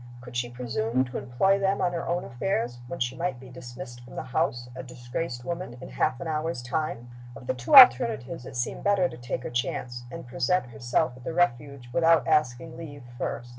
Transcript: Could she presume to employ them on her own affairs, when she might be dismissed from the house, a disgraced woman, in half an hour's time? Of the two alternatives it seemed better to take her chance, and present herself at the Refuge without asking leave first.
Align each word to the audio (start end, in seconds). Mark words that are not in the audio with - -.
Could 0.19 0.35
she 0.35 0.49
presume 0.49 1.05
to 1.05 1.19
employ 1.19 1.59
them 1.59 1.79
on 1.79 1.93
her 1.93 2.07
own 2.07 2.23
affairs, 2.25 2.79
when 2.87 2.99
she 2.99 3.15
might 3.15 3.39
be 3.39 3.49
dismissed 3.51 4.03
from 4.03 4.15
the 4.15 4.23
house, 4.23 4.67
a 4.75 4.81
disgraced 4.81 5.45
woman, 5.45 5.77
in 5.79 5.89
half 5.89 6.19
an 6.19 6.25
hour's 6.25 6.63
time? 6.63 7.07
Of 7.35 7.45
the 7.45 7.53
two 7.53 7.75
alternatives 7.75 8.47
it 8.47 8.55
seemed 8.55 8.83
better 8.83 9.07
to 9.07 9.17
take 9.17 9.43
her 9.43 9.51
chance, 9.51 10.05
and 10.09 10.25
present 10.25 10.65
herself 10.71 11.13
at 11.17 11.23
the 11.23 11.35
Refuge 11.35 11.89
without 11.93 12.27
asking 12.27 12.77
leave 12.77 13.03
first. 13.15 13.49